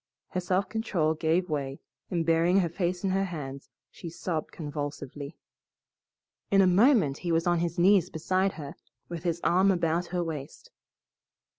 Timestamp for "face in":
2.69-3.11